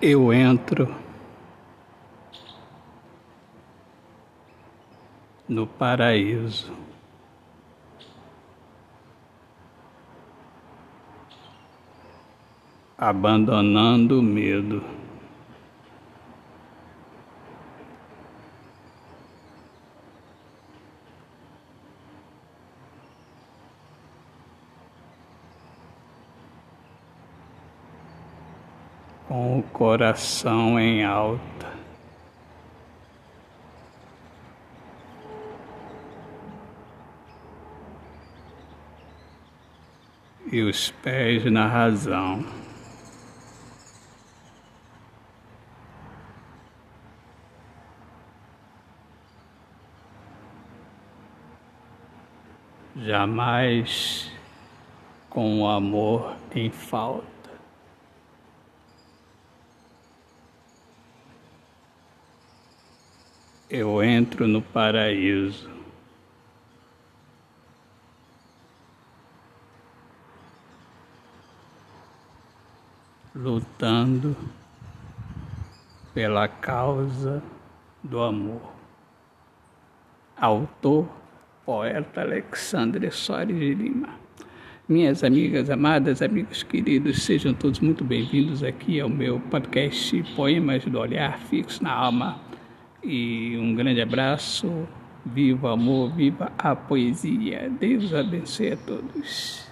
eu 0.00 0.32
entro 0.32 0.94
no 5.46 5.66
paraíso. 5.66 6.72
Abandonando 12.96 14.20
o 14.20 14.22
medo. 14.22 14.99
Com 29.30 29.60
o 29.60 29.62
coração 29.62 30.76
em 30.76 31.04
alta. 31.04 31.70
E 40.50 40.60
os 40.62 40.90
pés 40.90 41.44
na 41.44 41.64
razão. 41.68 42.44
Jamais 52.96 54.32
com 55.28 55.62
o 55.62 55.68
amor 55.68 56.34
em 56.52 56.68
falta. 56.68 57.39
Eu 63.70 64.02
entro 64.02 64.48
no 64.48 64.60
paraíso. 64.60 65.70
Lutando 73.32 74.36
pela 76.12 76.48
causa 76.48 77.40
do 78.02 78.20
amor. 78.20 78.60
Autor, 80.36 81.08
poeta 81.64 82.22
Alexandre 82.22 83.10
Soares 83.12 83.56
de 83.56 83.72
Lima. 83.72 84.08
Minhas 84.88 85.22
amigas 85.22 85.70
amadas, 85.70 86.20
amigos 86.20 86.64
queridos, 86.64 87.22
sejam 87.22 87.54
todos 87.54 87.78
muito 87.78 88.02
bem-vindos 88.02 88.64
aqui 88.64 88.98
ao 88.98 89.08
meu 89.08 89.38
podcast 89.38 90.20
Poemas 90.34 90.84
do 90.84 90.98
Olhar 90.98 91.38
Fixo 91.38 91.84
na 91.84 91.92
Alma 91.92 92.50
e 93.02 93.56
um 93.58 93.74
grande 93.74 94.00
abraço. 94.00 94.86
Viva 95.24 95.68
o 95.68 95.72
amor, 95.72 96.14
viva 96.14 96.50
a 96.56 96.74
poesia. 96.74 97.70
Deus 97.78 98.14
abençoe 98.14 98.72
a 98.72 98.76
todos. 98.76 99.69